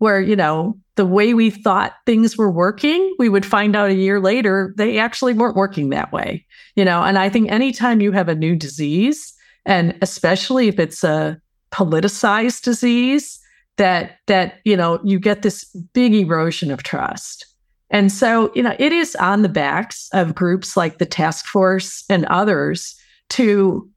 where, 0.04 0.20
you 0.20 0.36
know, 0.36 0.78
the 0.96 1.06
way 1.06 1.34
we 1.34 1.50
thought 1.50 1.94
things 2.06 2.36
were 2.36 2.50
working, 2.50 3.14
we 3.18 3.28
would 3.28 3.44
find 3.44 3.74
out 3.74 3.90
a 3.90 3.94
year 3.94 4.20
later 4.20 4.72
they 4.76 4.98
actually 4.98 5.34
weren't 5.34 5.56
working 5.56 5.88
that 5.90 6.12
way. 6.12 6.46
You 6.76 6.84
know, 6.84 7.02
and 7.02 7.18
I 7.18 7.28
think 7.28 7.50
anytime 7.50 8.00
you 8.00 8.12
have 8.12 8.28
a 8.28 8.34
new 8.34 8.54
disease, 8.54 9.32
and 9.66 9.96
especially 10.02 10.68
if 10.68 10.78
it's 10.78 11.02
a 11.02 11.40
politicized 11.72 12.62
disease, 12.62 13.40
that 13.76 14.18
that 14.28 14.60
you 14.64 14.76
know 14.76 15.00
you 15.02 15.18
get 15.18 15.42
this 15.42 15.64
big 15.92 16.14
erosion 16.14 16.70
of 16.70 16.84
trust 16.84 17.46
and 17.94 18.10
so, 18.10 18.50
you 18.56 18.62
know, 18.62 18.74
it 18.80 18.92
is 18.92 19.14
on 19.16 19.42
the 19.42 19.48
backs 19.48 20.08
of 20.12 20.34
groups 20.34 20.76
like 20.76 20.98
the 20.98 21.06
task 21.06 21.46
force 21.46 22.04
and 22.08 22.24
others 22.26 23.00
to 23.30 23.88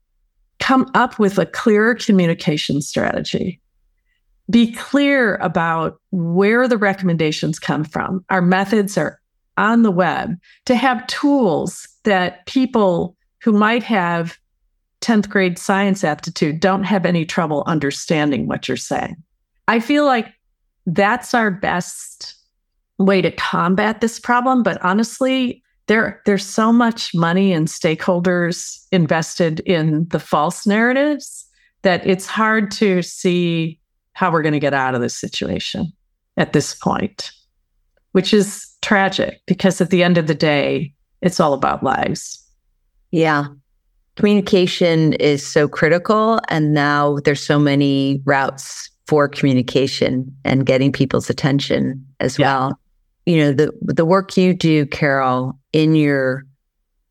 come 0.60 0.88
up 0.94 1.18
with 1.18 1.36
a 1.38 1.46
clearer 1.46 1.96
communication 1.96 2.80
strategy. 2.80 3.60
Be 4.50 4.72
clear 4.72 5.36
about 5.36 6.00
where 6.10 6.66
the 6.66 6.78
recommendations 6.78 7.58
come 7.58 7.84
from. 7.84 8.24
Our 8.30 8.42
methods 8.42 8.96
are 8.96 9.20
on 9.56 9.82
the 9.82 9.90
web 9.90 10.36
to 10.66 10.74
have 10.74 11.06
tools 11.06 11.88
that 12.04 12.46
people 12.46 13.16
who 13.42 13.52
might 13.52 13.82
have 13.82 14.38
10th 15.00 15.28
grade 15.28 15.58
science 15.58 16.02
aptitude 16.02 16.60
don't 16.60 16.84
have 16.84 17.04
any 17.04 17.24
trouble 17.24 17.62
understanding 17.66 18.46
what 18.46 18.68
you're 18.68 18.76
saying. 18.76 19.16
I 19.68 19.80
feel 19.80 20.06
like 20.06 20.32
that's 20.86 21.34
our 21.34 21.50
best 21.50 22.34
way 22.98 23.20
to 23.22 23.30
combat 23.30 24.00
this 24.00 24.18
problem. 24.18 24.62
But 24.62 24.82
honestly, 24.82 25.62
there 25.86 26.20
there's 26.26 26.44
so 26.44 26.72
much 26.72 27.14
money 27.14 27.52
and 27.52 27.68
stakeholders 27.68 28.86
invested 28.92 29.60
in 29.60 30.06
the 30.08 30.20
false 30.20 30.66
narratives 30.66 31.46
that 31.82 32.06
it's 32.06 32.26
hard 32.26 32.70
to 32.72 33.02
see 33.02 33.78
how 34.18 34.32
we're 34.32 34.42
going 34.42 34.52
to 34.52 34.58
get 34.58 34.74
out 34.74 34.96
of 34.96 35.00
this 35.00 35.14
situation 35.14 35.92
at 36.36 36.52
this 36.52 36.74
point, 36.74 37.30
which 38.12 38.34
is 38.34 38.66
tragic 38.82 39.40
because 39.46 39.80
at 39.80 39.90
the 39.90 40.02
end 40.02 40.18
of 40.18 40.26
the 40.26 40.34
day, 40.34 40.92
it's 41.22 41.38
all 41.38 41.52
about 41.52 41.84
lives. 41.84 42.44
Yeah. 43.12 43.44
Communication 44.16 45.12
is 45.14 45.46
so 45.46 45.68
critical. 45.68 46.40
And 46.48 46.74
now 46.74 47.18
there's 47.24 47.40
so 47.40 47.60
many 47.60 48.20
routes 48.24 48.90
for 49.06 49.28
communication 49.28 50.34
and 50.44 50.66
getting 50.66 50.90
people's 50.90 51.30
attention 51.30 52.04
as 52.18 52.40
yeah. 52.40 52.46
well 52.46 52.78
you 53.28 53.36
know 53.36 53.52
the 53.52 53.70
the 53.82 54.06
work 54.06 54.38
you 54.38 54.54
do 54.54 54.86
carol 54.86 55.58
in 55.74 55.94
your 55.94 56.46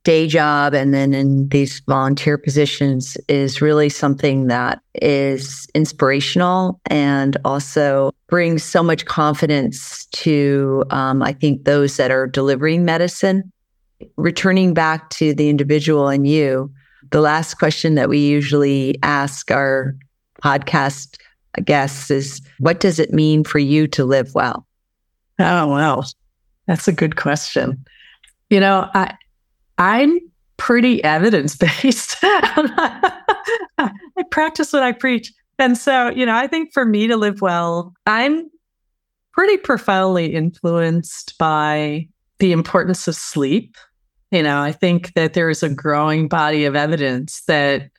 day 0.08 0.26
job 0.26 0.74
and 0.74 0.94
then 0.94 1.14
in 1.14 1.50
these 1.50 1.82
volunteer 1.82 2.38
positions 2.38 3.18
is 3.28 3.62
really 3.62 3.90
something 3.90 4.48
that 4.48 4.80
is 4.96 5.68
inspirational 5.76 6.80
and 6.86 7.36
also 7.44 8.14
brings 8.30 8.64
so 8.64 8.82
much 8.82 9.04
confidence 9.04 10.06
to 10.14 10.86
um, 10.92 11.22
i 11.22 11.34
think 11.34 11.66
those 11.66 11.98
that 11.98 12.10
are 12.10 12.26
delivering 12.26 12.86
medicine 12.86 13.52
returning 14.16 14.74
back 14.74 15.10
to 15.10 15.34
the 15.34 15.50
individual 15.50 16.08
and 16.08 16.26
you 16.26 16.72
the 17.12 17.20
last 17.20 17.56
question 17.56 17.96
that 17.96 18.08
we 18.08 18.18
usually 18.18 18.98
ask 19.04 19.52
our 19.52 19.94
podcast 20.42 21.18
guests 21.66 22.10
is 22.10 22.40
what 22.60 22.80
does 22.80 22.98
it 22.98 23.12
mean 23.12 23.44
for 23.44 23.60
you 23.60 23.88
to 23.88 24.06
live 24.06 24.34
well 24.34 24.66
Oh, 25.40 25.68
well, 25.68 26.04
that's 26.66 26.88
a 26.88 26.92
good 26.92 27.16
question. 27.16 27.86
You 28.50 28.60
know, 28.60 28.90
I 28.96 29.14
I'm 29.78 30.20
pretty 30.58 31.04
evidence 31.04 31.56
based. 31.56 32.18
I 32.24 33.12
practice 34.32 34.74
what 34.74 34.84
I 34.84 34.92
preach. 34.92 35.32
and 35.60 35.78
so, 35.78 36.10
you 36.10 36.26
know, 36.26 36.36
I 36.36 36.48
think 36.48 36.74
for 36.74 36.86
me 36.86 37.08
to 37.08 37.18
live 37.18 37.42
well, 37.42 37.94
I'm 38.06 38.50
pretty 39.34 39.58
profoundly 39.58 40.34
influenced 40.34 41.38
by 41.38 42.08
the 42.40 42.52
importance 42.52 43.08
of 43.08 43.16
sleep. 43.16 43.76
You 44.32 44.44
know, 44.44 44.60
I 44.62 44.72
think 44.72 45.14
that 45.14 45.34
there 45.34 45.50
is 45.50 45.64
a 45.64 45.70
growing 45.70 46.28
body 46.28 46.66
of 46.66 46.76
evidence 46.76 47.44
that 47.48 47.90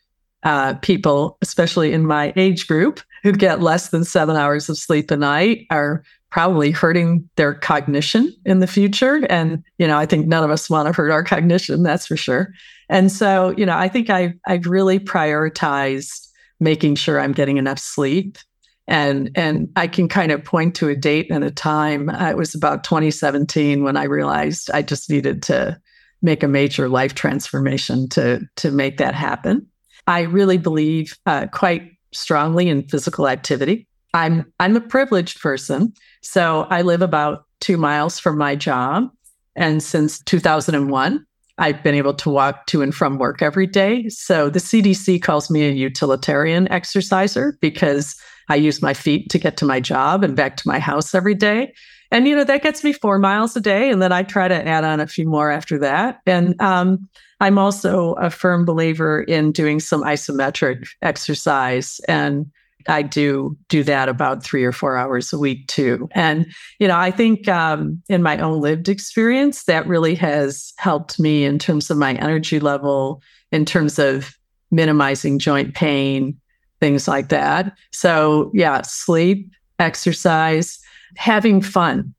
uh, 0.43 0.75
people, 0.75 1.39
especially 1.43 1.93
in 1.93 2.07
my 2.07 2.33
age 2.37 2.67
group, 2.67 3.01
who 3.23 3.33
get 3.33 3.61
less 3.61 3.89
than 3.91 4.05
seven 4.05 4.37
hours 4.37 4.69
of 4.69 4.79
sleep 4.79 5.11
a 5.11 5.17
night 5.17 5.67
are 5.71 6.03
probably 6.31 6.71
hurting 6.71 7.29
their 7.37 7.55
cognition 7.55 8.33
in 8.45 8.59
the 8.61 8.67
future. 8.67 9.27
And, 9.31 9.63
you 9.79 9.87
know, 9.87 9.97
I 9.97 10.07
think 10.07 10.27
none 10.27 10.45
of 10.45 10.51
us 10.51 10.69
want 10.69 10.87
to 10.87 10.93
hurt 10.93 11.11
our 11.11 11.25
cognition, 11.25 11.83
that's 11.83 12.07
for 12.07 12.17
sure. 12.17 12.53
And 12.89 13.11
so, 13.11 13.55
you 13.57 13.65
know, 13.65 13.77
I 13.77 13.89
think 13.89 14.11
I, 14.11 14.35
I've 14.47 14.67
really 14.67 14.99
prioritized 14.99 16.29
making 16.61 16.97
sure 16.97 17.21
I'm 17.21 17.33
getting 17.33 17.57
enough 17.57 17.79
sleep. 17.79 18.39
And, 18.87 19.31
and 19.35 19.69
I 19.77 19.87
can 19.87 20.09
kind 20.09 20.33
of 20.33 20.43
point 20.43 20.75
to 20.77 20.89
a 20.89 20.97
date 20.97 21.31
and 21.31 21.45
a 21.45 21.51
time. 21.51 22.09
Uh, 22.09 22.31
it 22.31 22.37
was 22.37 22.55
about 22.55 22.85
2017 22.85 23.85
when 23.85 23.97
I 23.97 24.05
realized 24.05 24.71
I 24.73 24.81
just 24.83 25.11
needed 25.11 25.43
to 25.45 25.79
make 26.23 26.43
a 26.43 26.49
major 26.49 26.89
life 26.89 27.15
transformation 27.15 28.09
to, 28.11 28.41
to 28.57 28.71
make 28.71 28.97
that 28.97 29.15
happen. 29.15 29.67
I 30.07 30.23
really 30.23 30.57
believe 30.57 31.17
uh, 31.27 31.49
quite 31.53 31.98
strongly 32.13 32.69
in 32.69 32.87
physical 32.89 33.29
activity. 33.29 33.87
I'm 34.15 34.51
I'm 34.59 34.77
a 34.77 34.81
privileged 34.81 35.41
person, 35.41 35.93
so 36.23 36.67
I 36.71 36.83
live 36.83 37.03
about 37.03 37.45
two 37.61 37.77
miles 37.77 38.19
from 38.19 38.39
my 38.39 38.57
job, 38.57 39.11
and 39.55 39.83
since 39.83 40.21
2001, 40.21 41.27
I've 41.59 41.83
been 41.83 41.95
able 41.95 42.15
to 42.15 42.31
walk 42.31 42.67
to 42.67 42.83
and 42.83 42.95
from 42.95 43.19
work 43.19 43.43
every 43.43 43.67
day. 43.67 44.09
So 44.09 44.49
the 44.49 44.61
CDC 44.61 45.21
calls 45.21 45.51
me 45.51 45.69
a 45.69 45.73
utilitarian 45.73 46.71
exerciser 46.71 47.59
because 47.61 48.15
I 48.49 48.57
use 48.57 48.81
my 48.81 48.95
feet 48.95 49.29
to 49.31 49.39
get 49.39 49.57
to 49.59 49.65
my 49.65 49.81
job 49.81 50.25
and 50.25 50.37
back 50.37 50.57
to 50.59 50.69
my 50.69 50.79
house 50.79 51.15
every 51.15 51.35
day. 51.35 51.75
And, 52.11 52.27
you 52.27 52.35
know, 52.35 52.45
that 52.45 52.63
gets 52.63 52.83
me 52.83 52.93
four 52.93 53.19
miles 53.19 53.57
a 53.57 53.61
day. 53.61 53.91
And 53.91 54.01
then 54.01 54.13
I 54.13 54.23
try 54.23 54.49
to 54.49 54.67
add 54.67 54.85
on 54.85 55.01
a 55.01 55.07
few 55.07 55.29
more 55.29 55.51
after 55.51 55.79
that. 55.79 56.21
And 56.27 56.61
um, 56.61 57.09
I'm 57.41 57.59
also 57.59 58.15
a 58.15 58.31
firm 58.31 58.65
believer 58.65 59.23
in 59.23 59.53
doing 59.53 59.79
some 59.81 60.03
isometric 60.03 60.89
exercise. 61.03 62.01
And 62.09 62.51
I 62.89 63.03
do 63.03 63.57
do 63.69 63.83
that 63.85 64.09
about 64.09 64.43
three 64.43 64.65
or 64.65 64.73
four 64.73 64.97
hours 64.97 65.33
a 65.33 65.39
week 65.39 65.67
too. 65.67 66.09
And, 66.13 66.47
you 66.79 66.89
know, 66.89 66.97
I 66.97 67.11
think 67.11 67.47
um, 67.47 68.03
in 68.09 68.23
my 68.23 68.39
own 68.39 68.61
lived 68.61 68.89
experience, 68.89 69.65
that 69.65 69.87
really 69.87 70.15
has 70.15 70.73
helped 70.79 71.21
me 71.21 71.45
in 71.45 71.59
terms 71.59 71.91
of 71.91 71.99
my 71.99 72.15
energy 72.15 72.61
level, 72.61 73.23
in 73.53 73.67
terms 73.67 73.99
of 73.99 74.39
minimizing 74.71 75.39
joint 75.39 75.75
pain, 75.75 76.39
things 76.81 77.07
like 77.09 77.29
that. 77.29 77.77
So, 77.93 78.51
yeah, 78.55 78.83
sleep, 78.83 79.51
exercise, 79.79 80.79
having 81.17 81.61
fun. 81.61 82.15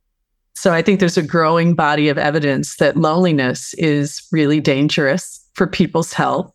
So, 0.56 0.74
I 0.74 0.82
think 0.82 1.00
there's 1.00 1.18
a 1.18 1.24
growing 1.24 1.74
body 1.74 2.10
of 2.10 2.18
evidence 2.18 2.78
that 2.78 2.98
loneliness 2.98 3.74
is 3.76 4.26
really 4.32 4.60
dangerous 4.60 5.46
for 5.54 5.68
people's 5.68 6.14
health. 6.14 6.54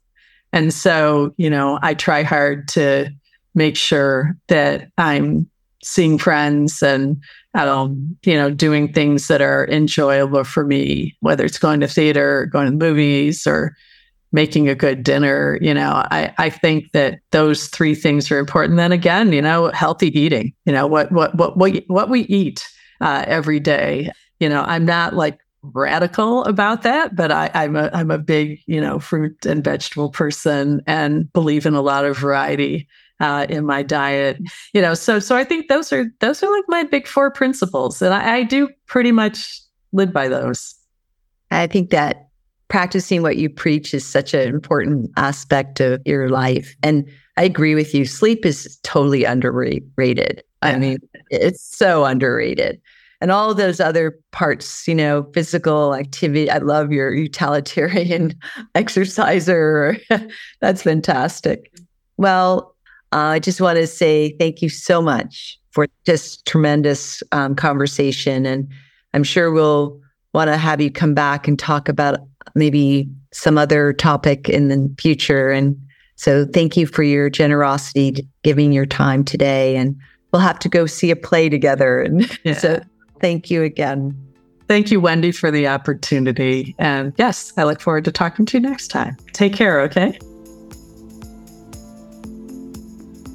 And 0.53 0.73
so, 0.73 1.35
you 1.37 1.50
know, 1.50 1.79
I 1.83 1.95
try 1.95 2.23
hard 2.23 2.69
to 2.69 3.11
make 3.55 3.76
sure 3.76 4.37
that 4.49 4.88
I'm 4.99 5.49
seeing 5.85 6.19
friends 6.19 6.83
and 6.83 7.23
um, 7.55 8.17
you 8.25 8.35
know 8.35 8.50
doing 8.50 8.93
things 8.93 9.29
that 9.29 9.43
are 9.43 9.69
enjoyable 9.69 10.43
for 10.43 10.64
me 10.64 11.14
whether 11.21 11.45
it's 11.45 11.59
going 11.59 11.79
to 11.81 11.87
theater 11.87 12.47
going 12.47 12.67
to 12.67 12.73
movies 12.73 13.47
or 13.47 13.76
making 14.35 14.69
a 14.69 14.75
good 14.75 15.03
dinner 15.03 15.59
you 15.62 15.73
know 15.73 16.03
i 16.11 16.33
i 16.38 16.50
think 16.50 16.91
that 16.93 17.21
those 17.31 17.69
three 17.69 17.95
things 17.95 18.31
are 18.31 18.38
important 18.38 18.76
then 18.76 18.93
again 18.93 19.33
you 19.33 19.41
know 19.41 19.69
healthy 19.69 20.09
eating 20.19 20.53
you 20.67 20.73
know 20.73 20.87
what 20.87 21.11
what 21.12 21.35
what 21.37 21.57
what, 21.57 21.83
what 21.87 22.11
we 22.11 22.23
eat 22.23 22.67
uh, 23.00 23.25
every 23.26 23.61
day 23.61 24.11
you 24.41 24.49
know 24.49 24.62
i'm 24.67 24.85
not 24.85 25.14
like 25.14 25.38
radical 25.73 26.45
about 26.45 26.82
that, 26.82 27.17
but 27.17 27.32
I, 27.32 27.50
I'm 27.54 27.76
a 27.76 27.91
I'm 27.93 28.11
a 28.11 28.19
big 28.19 28.61
you 28.67 28.80
know 28.80 28.99
fruit 28.99 29.47
and 29.47 29.65
vegetable 29.65 30.11
person 30.11 30.82
and 30.87 31.32
believe 31.32 31.67
in 31.67 31.75
a 31.75 31.80
lot 31.80 32.04
of 32.04 32.19
variety 32.19 32.87
uh, 33.21 33.47
in 33.49 33.65
my 33.65 33.82
diet. 33.82 34.39
You 34.73 34.82
know, 34.82 34.95
so 34.95 35.19
so 35.19 35.37
I 35.37 35.45
think 35.45 35.69
those 35.69 35.93
are 35.93 36.06
those 36.21 36.43
are 36.43 36.50
like 36.50 36.65
my 36.69 36.85
big 36.85 37.06
four 37.06 37.30
principles, 37.30 38.02
and 38.02 38.13
I, 38.13 38.37
I 38.37 38.43
do 38.43 38.69
pretty 38.87 39.13
much 39.13 39.61
live 39.93 40.13
by 40.13 40.28
those. 40.28 40.75
I 41.50 41.67
think 41.67 41.91
that 41.91 42.28
practicing 42.75 43.23
what 43.23 43.37
you 43.37 43.49
preach 43.49 43.95
is 43.95 44.04
such 44.04 44.34
an 44.34 44.49
important 44.49 45.08
aspect 45.17 45.78
of 45.78 46.02
your 46.04 46.28
life, 46.28 46.75
and 46.82 47.08
I 47.37 47.45
agree 47.45 47.76
with 47.76 47.95
you. 47.95 48.04
Sleep 48.04 48.45
is 48.45 48.80
totally 48.82 49.23
underrated. 49.23 50.43
I 50.60 50.76
mean, 50.76 50.99
it's 51.30 51.63
so 51.63 52.04
underrated. 52.04 52.80
And 53.21 53.30
all 53.30 53.54
those 53.54 53.78
other 53.78 54.19
parts, 54.32 54.89
you 54.89 54.95
know, 54.97 55.23
physical 55.34 55.95
activity. 55.95 56.50
I 56.50 56.58
love 56.58 56.91
your 56.91 57.15
utilitarian 57.15 58.34
exerciser. 58.75 59.97
That's 60.60 60.82
fantastic. 60.82 61.73
Well, 62.17 62.75
uh, 63.13 63.34
I 63.34 63.39
just 63.39 63.60
want 63.60 63.76
to 63.76 63.87
say 63.87 64.34
thank 64.41 64.63
you 64.63 64.69
so 64.69 65.00
much 65.00 65.60
for 65.71 65.87
this 66.06 66.43
tremendous 66.43 67.23
um, 67.30 67.54
conversation. 67.54 68.47
And 68.47 68.69
I'm 69.13 69.23
sure 69.23 69.52
we'll 69.52 70.00
want 70.34 70.49
to 70.49 70.56
have 70.56 70.80
you 70.80 70.90
come 70.90 71.14
back 71.14 71.49
and 71.49 71.58
talk 71.58 71.88
about 71.88 72.18
maybe 72.54 73.08
some 73.32 73.56
other 73.56 73.92
topic 73.92 74.49
in 74.49 74.68
the 74.68 74.94
future. 74.99 75.50
And 75.50 75.80
so 76.16 76.44
thank 76.44 76.76
you 76.76 76.86
for 76.86 77.02
your 77.02 77.30
generosity, 77.30 78.28
giving 78.42 78.73
your 78.73 78.86
time 78.86 79.25
today. 79.25 79.76
And 79.76 79.97
we'll 80.32 80.42
have 80.42 80.58
to 80.60 80.68
go 80.68 80.86
see 80.86 81.10
a 81.10 81.16
play 81.16 81.49
together. 81.49 82.00
And 82.04 82.38
yeah. 82.44 82.54
so 82.54 82.82
thank 83.20 83.50
you 83.50 83.62
again. 83.62 84.20
Thank 84.66 84.90
you, 84.90 84.99
Wendy, 84.99 85.30
for 85.30 85.50
the 85.50 85.68
opportunity. 85.68 86.75
And 86.78 87.12
yes, 87.18 87.52
I 87.56 87.64
look 87.64 87.80
forward 87.80 88.04
to 88.06 88.12
talking 88.12 88.47
to 88.47 88.56
you 88.58 88.60
next 88.60 88.88
time. 88.88 89.16
Take 89.32 89.54
care, 89.54 89.80
okay? 89.82 90.18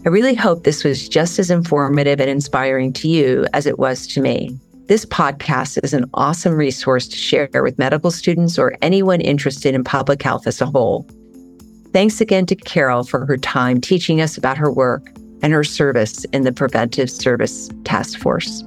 I 0.06 0.10
really 0.10 0.34
hope 0.34 0.64
this 0.64 0.84
was 0.84 1.08
just 1.08 1.40
as 1.40 1.52
informative 1.52 2.20
and 2.20 2.30
inspiring 2.30 2.94
to 2.94 3.08
you 3.08 3.46
as 3.54 3.66
it 3.66 3.78
was 3.78 4.08
to 4.08 4.22
me. 4.22 4.58
This 4.90 5.06
podcast 5.06 5.80
is 5.84 5.94
an 5.94 6.10
awesome 6.16 6.56
resource 6.56 7.08
to 7.10 7.16
share 7.16 7.48
with 7.62 7.78
medical 7.78 8.10
students 8.10 8.58
or 8.58 8.76
anyone 8.82 9.22
interested 9.22 9.76
in 9.76 9.84
public 9.84 10.24
health 10.24 10.48
as 10.48 10.62
a 10.62 10.66
whole. 10.66 11.08
Thanks 11.94 12.20
again 12.20 12.48
to 12.48 12.56
Carol 12.56 13.04
for 13.04 13.24
her 13.28 13.38
time 13.38 13.82
teaching 13.82 14.20
us 14.20 14.36
about 14.36 14.58
her 14.58 14.72
work 14.72 15.12
and 15.44 15.54
her 15.54 15.64
service 15.64 16.26
in 16.34 16.42
the 16.42 16.52
Preventive 16.52 17.12
Service 17.12 17.70
Task 17.84 18.18
Force. 18.18 18.64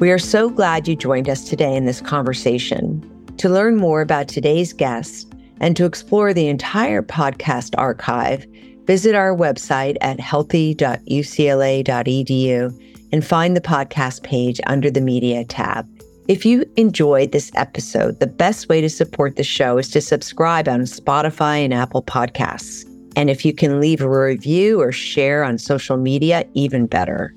We 0.00 0.10
are 0.10 0.18
so 0.18 0.50
glad 0.50 0.88
you 0.88 0.96
joined 0.96 1.28
us 1.28 1.48
today 1.48 1.76
in 1.76 1.84
this 1.84 2.00
conversation. 2.00 3.08
To 3.36 3.48
learn 3.48 3.76
more 3.76 4.00
about 4.00 4.26
today's 4.26 4.72
guest 4.72 5.32
and 5.60 5.76
to 5.76 5.84
explore 5.84 6.34
the 6.34 6.48
entire 6.48 7.02
podcast 7.02 7.76
archive, 7.78 8.46
Visit 8.86 9.16
our 9.16 9.36
website 9.36 9.96
at 10.00 10.20
healthy.ucla.edu 10.20 12.95
and 13.12 13.24
find 13.24 13.56
the 13.56 13.60
podcast 13.60 14.22
page 14.22 14.60
under 14.66 14.90
the 14.90 15.00
Media 15.00 15.44
tab. 15.44 15.86
If 16.28 16.44
you 16.44 16.64
enjoyed 16.76 17.30
this 17.30 17.52
episode, 17.54 18.18
the 18.18 18.26
best 18.26 18.68
way 18.68 18.80
to 18.80 18.90
support 18.90 19.36
the 19.36 19.44
show 19.44 19.78
is 19.78 19.90
to 19.90 20.00
subscribe 20.00 20.68
on 20.68 20.80
Spotify 20.80 21.64
and 21.64 21.72
Apple 21.72 22.02
Podcasts. 22.02 22.84
And 23.14 23.30
if 23.30 23.44
you 23.44 23.54
can 23.54 23.80
leave 23.80 24.00
a 24.00 24.08
review 24.08 24.80
or 24.80 24.90
share 24.90 25.44
on 25.44 25.58
social 25.58 25.96
media, 25.96 26.44
even 26.54 26.86
better. 26.86 27.32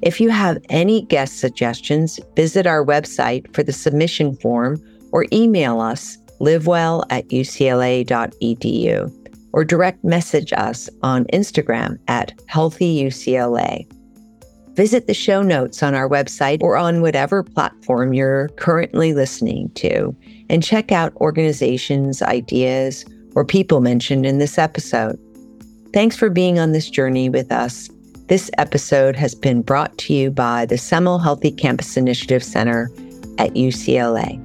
If 0.00 0.20
you 0.20 0.30
have 0.30 0.58
any 0.70 1.02
guest 1.02 1.38
suggestions, 1.38 2.18
visit 2.34 2.66
our 2.66 2.84
website 2.84 3.52
for 3.54 3.62
the 3.62 3.72
submission 3.72 4.36
form 4.36 4.82
or 5.12 5.26
email 5.32 5.80
us 5.80 6.18
livewell 6.40 7.04
at 7.10 7.28
ucla.edu 7.28 9.10
or 9.52 9.64
direct 9.64 10.02
message 10.02 10.52
us 10.52 10.90
on 11.02 11.24
Instagram 11.26 11.98
at 12.08 12.36
HealthyUCLA. 12.48 13.86
Visit 14.74 15.06
the 15.06 15.14
show 15.14 15.42
notes 15.42 15.82
on 15.82 15.94
our 15.94 16.08
website 16.08 16.60
or 16.60 16.76
on 16.76 17.00
whatever 17.00 17.42
platform 17.42 18.12
you're 18.12 18.48
currently 18.56 19.14
listening 19.14 19.70
to 19.74 20.14
and 20.50 20.62
check 20.62 20.90
out 20.90 21.14
organizations, 21.16 22.22
ideas, 22.22 23.04
or 23.34 23.44
people 23.44 23.80
mentioned 23.80 24.26
in 24.26 24.38
this 24.38 24.58
episode. 24.58 25.18
Thanks 25.92 26.16
for 26.16 26.28
being 26.28 26.58
on 26.58 26.72
this 26.72 26.90
journey 26.90 27.28
with 27.28 27.52
us. 27.52 27.88
This 28.26 28.50
episode 28.58 29.14
has 29.16 29.34
been 29.34 29.62
brought 29.62 29.96
to 29.98 30.14
you 30.14 30.30
by 30.30 30.66
the 30.66 30.78
Semel 30.78 31.18
Healthy 31.18 31.52
Campus 31.52 31.96
Initiative 31.96 32.42
Center 32.42 32.90
at 33.38 33.54
UCLA. 33.54 34.43